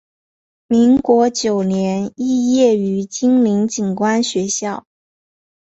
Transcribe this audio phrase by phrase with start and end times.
[0.67, 2.23] 民国九年肄
[2.55, 4.87] 业于金陵警官学校。